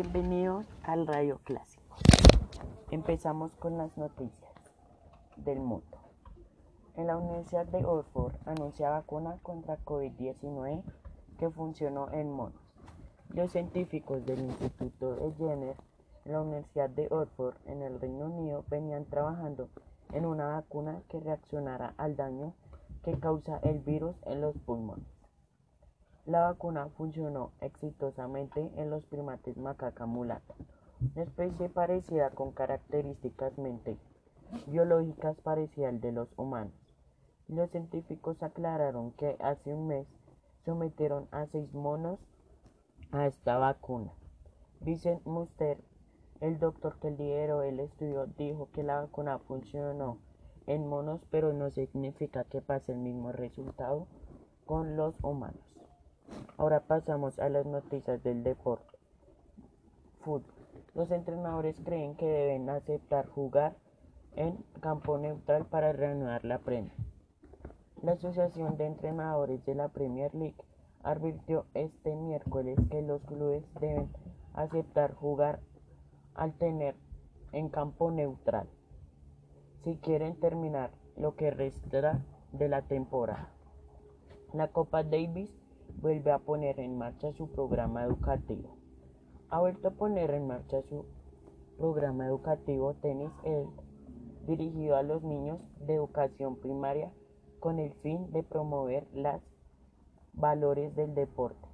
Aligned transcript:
Bienvenidos 0.00 0.64
al 0.84 1.08
Radio 1.08 1.40
Clásico. 1.42 1.96
Empezamos 2.92 3.50
con 3.56 3.76
las 3.78 3.98
noticias 3.98 4.52
del 5.34 5.58
mundo. 5.58 5.98
En 6.94 7.08
la 7.08 7.16
Universidad 7.16 7.66
de 7.66 7.84
Oxford 7.84 8.32
anuncia 8.46 8.90
vacuna 8.90 9.38
contra 9.42 9.76
COVID-19 9.84 10.84
que 11.40 11.50
funcionó 11.50 12.12
en 12.12 12.30
monos. 12.30 12.62
Los 13.30 13.50
científicos 13.50 14.24
del 14.24 14.38
Instituto 14.38 15.16
de 15.16 15.32
Jenner 15.32 15.76
en 16.24 16.32
la 16.32 16.42
Universidad 16.42 16.90
de 16.90 17.08
Oxford 17.10 17.56
en 17.66 17.82
el 17.82 18.00
Reino 18.00 18.26
Unido 18.26 18.64
venían 18.70 19.04
trabajando 19.04 19.68
en 20.12 20.26
una 20.26 20.46
vacuna 20.46 21.02
que 21.08 21.18
reaccionara 21.18 21.94
al 21.96 22.14
daño 22.14 22.54
que 23.02 23.18
causa 23.18 23.58
el 23.64 23.80
virus 23.80 24.14
en 24.26 24.42
los 24.42 24.56
pulmones. 24.58 25.17
La 26.28 26.42
vacuna 26.42 26.90
funcionó 26.90 27.52
exitosamente 27.62 28.70
en 28.76 28.90
los 28.90 29.02
primates 29.06 29.56
macaca 29.56 30.04
mulata, 30.04 30.54
una 31.00 31.22
especie 31.22 31.70
parecida 31.70 32.28
con 32.28 32.52
características 32.52 33.54
biológicas 34.66 35.40
parecidas 35.40 35.88
al 35.88 36.02
de 36.02 36.12
los 36.12 36.28
humanos. 36.36 36.74
Los 37.48 37.70
científicos 37.70 38.42
aclararon 38.42 39.12
que 39.12 39.38
hace 39.40 39.72
un 39.72 39.86
mes 39.86 40.06
sometieron 40.66 41.28
a 41.30 41.46
seis 41.46 41.72
monos 41.72 42.18
a 43.10 43.26
esta 43.26 43.56
vacuna. 43.56 44.12
Vincent 44.80 45.24
Muster, 45.24 45.78
el 46.42 46.58
doctor 46.58 46.98
que 47.00 47.10
lideró 47.10 47.62
el 47.62 47.80
estudio, 47.80 48.26
dijo 48.36 48.68
que 48.74 48.82
la 48.82 49.00
vacuna 49.00 49.38
funcionó 49.38 50.18
en 50.66 50.86
monos, 50.88 51.22
pero 51.30 51.54
no 51.54 51.70
significa 51.70 52.44
que 52.44 52.60
pase 52.60 52.92
el 52.92 52.98
mismo 52.98 53.32
resultado 53.32 54.06
con 54.66 54.94
los 54.94 55.14
humanos. 55.22 55.67
Ahora 56.56 56.80
pasamos 56.80 57.38
a 57.38 57.48
las 57.48 57.66
noticias 57.66 58.22
del 58.22 58.42
deporte. 58.42 58.98
Fútbol. 60.20 60.52
Los 60.94 61.10
entrenadores 61.10 61.80
creen 61.84 62.16
que 62.16 62.26
deben 62.26 62.68
aceptar 62.70 63.26
jugar 63.28 63.76
en 64.34 64.64
campo 64.80 65.18
neutral 65.18 65.66
para 65.66 65.92
reanudar 65.92 66.44
la 66.44 66.58
Premier. 66.58 66.92
La 68.02 68.12
Asociación 68.12 68.76
de 68.76 68.86
Entrenadores 68.86 69.64
de 69.64 69.74
la 69.74 69.88
Premier 69.88 70.34
League 70.34 70.56
advirtió 71.02 71.66
este 71.74 72.14
miércoles 72.16 72.78
que 72.90 73.02
los 73.02 73.22
clubes 73.22 73.64
deben 73.80 74.10
aceptar 74.54 75.14
jugar 75.14 75.60
al 76.34 76.52
tener 76.54 76.96
en 77.52 77.68
campo 77.68 78.10
neutral 78.10 78.68
si 79.84 79.96
quieren 79.96 80.38
terminar 80.38 80.90
lo 81.16 81.34
que 81.36 81.50
resta 81.50 82.20
de 82.52 82.68
la 82.68 82.82
temporada. 82.82 83.48
La 84.52 84.68
Copa 84.68 85.02
Davis 85.02 85.50
vuelve 86.00 86.30
a 86.30 86.38
poner 86.38 86.78
en 86.80 86.96
marcha 86.96 87.32
su 87.32 87.50
programa 87.50 88.04
educativo. 88.04 88.76
Ha 89.50 89.60
vuelto 89.60 89.88
a 89.88 89.92
poner 89.92 90.30
en 90.30 90.46
marcha 90.46 90.82
su 90.82 91.06
programa 91.76 92.26
educativo 92.26 92.94
Tenis 92.94 93.32
el 93.44 93.66
dirigido 94.46 94.96
a 94.96 95.02
los 95.02 95.22
niños 95.22 95.58
de 95.80 95.94
educación 95.94 96.56
primaria 96.56 97.12
con 97.60 97.78
el 97.78 97.92
fin 97.94 98.30
de 98.30 98.42
promover 98.42 99.06
los 99.12 99.42
valores 100.34 100.94
del 100.94 101.14
deporte. 101.14 101.68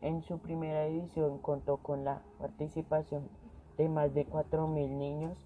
En 0.00 0.22
su 0.22 0.38
primera 0.38 0.86
edición 0.86 1.38
contó 1.38 1.78
con 1.78 2.04
la 2.04 2.22
participación 2.38 3.28
de 3.76 3.88
más 3.88 4.14
de 4.14 4.26
4.000 4.26 4.90
niños 4.90 5.36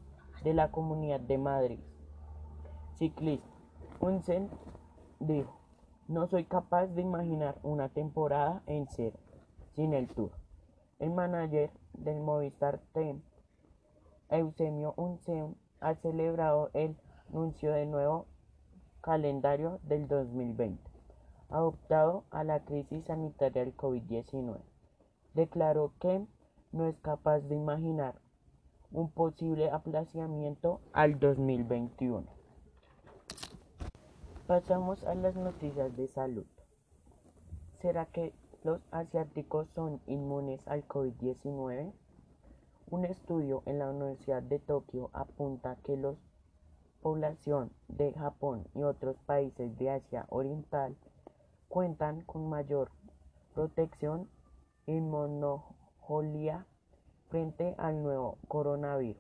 de 0.45 0.53
la 0.53 0.71
Comunidad 0.71 1.21
de 1.21 1.39
Madrid. 1.39 1.79
Ciclista. 2.97 3.49
Unsen 4.01 4.51
dijo, 5.21 5.62
no 6.09 6.27
soy 6.27 6.45
capaz 6.45 6.89
de 6.89 7.03
imaginar 7.03 7.59
una 7.63 7.89
temporada 7.89 8.63
en 8.67 8.87
cero 8.89 9.19
sin 9.75 9.95
el 9.95 10.09
tour. 10.09 10.33
El 10.99 11.11
manager 11.11 11.71
del 11.95 12.21
Movistar 12.21 12.81
Team, 12.93 13.23
Eusebio 14.29 14.95
Unsen, 14.97 15.57
ha 15.81 15.95
celebrado 15.97 16.71
el 16.75 16.97
anuncio 17.29 17.73
del 17.73 17.91
nuevo 17.91 18.27
calendario 19.01 19.81
del 19.83 20.07
2020, 20.07 20.81
adoptado 21.49 22.25
a 22.31 22.45
la 22.45 22.65
crisis 22.65 23.05
sanitaria 23.05 23.65
del 23.65 23.77
COVID-19. 23.77 24.59
Declaró 25.35 25.93
que 25.99 26.27
no 26.73 26.87
es 26.87 26.97
capaz 27.01 27.41
de 27.41 27.57
imaginar 27.57 28.15
un 28.91 29.11
posible 29.11 29.71
aplazamiento 29.71 30.81
al 30.93 31.19
2021. 31.19 32.42
Pasamos 34.53 35.03
a 35.05 35.15
las 35.15 35.35
noticias 35.35 35.97
de 35.97 36.09
salud. 36.09 36.45
¿Será 37.81 38.05
que 38.05 38.35
los 38.65 38.83
asiáticos 38.91 39.67
son 39.71 40.03
inmunes 40.07 40.69
al 40.69 40.87
COVID-19? 40.87 41.91
Un 42.91 43.05
estudio 43.07 43.63
en 43.65 43.79
la 43.79 43.89
Universidad 43.89 44.43
de 44.43 44.59
Tokio 44.59 45.09
apunta 45.15 45.79
que 45.85 45.97
la 45.97 46.13
población 47.01 47.73
de 47.89 48.13
Japón 48.13 48.67
y 48.75 48.83
otros 48.83 49.17
países 49.25 49.75
de 49.79 49.89
Asia 49.89 50.27
Oriental 50.29 50.99
cuentan 51.69 52.21
con 52.21 52.51
mayor 52.51 52.91
protección 53.55 54.29
inmunológica 54.85 56.67
frente 57.31 57.75
al 57.79 58.03
nuevo 58.03 58.37
coronavirus, 58.49 59.17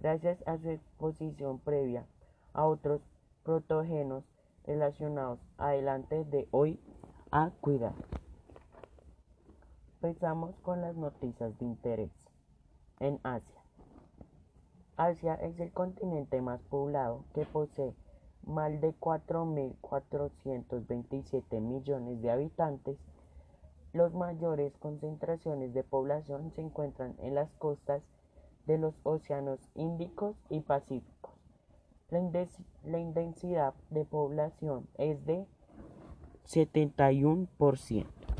gracias 0.00 0.42
a 0.48 0.58
su 0.58 0.68
exposición 0.68 1.60
previa 1.60 2.08
a 2.52 2.66
otros 2.66 3.02
protógenos 3.44 4.33
relacionados 4.64 5.38
adelante 5.58 6.24
de 6.24 6.48
hoy 6.50 6.80
a 7.30 7.50
cuidar. 7.60 7.94
Empezamos 10.02 10.58
con 10.60 10.80
las 10.80 10.96
noticias 10.96 11.56
de 11.58 11.64
interés. 11.64 12.10
En 13.00 13.18
Asia. 13.22 13.60
Asia 14.96 15.34
es 15.34 15.58
el 15.58 15.72
continente 15.72 16.40
más 16.40 16.62
poblado 16.62 17.24
que 17.34 17.44
posee 17.44 17.92
más 18.46 18.80
de 18.80 18.94
4.427 18.94 21.60
millones 21.60 22.22
de 22.22 22.30
habitantes. 22.30 22.96
Las 23.92 24.14
mayores 24.14 24.72
concentraciones 24.78 25.74
de 25.74 25.82
población 25.82 26.52
se 26.54 26.60
encuentran 26.60 27.16
en 27.18 27.34
las 27.34 27.50
costas 27.54 28.04
de 28.66 28.78
los 28.78 28.94
océanos 29.02 29.58
Índicos 29.74 30.36
y 30.48 30.60
Pacíficos. 30.60 31.33
La 32.10 32.98
intensidad 32.98 33.74
de 33.90 34.04
población 34.04 34.86
es 34.98 35.24
de 35.26 35.46
71%. 36.46 38.23